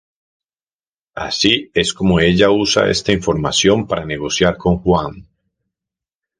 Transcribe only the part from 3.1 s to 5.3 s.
información para negociar con Huang.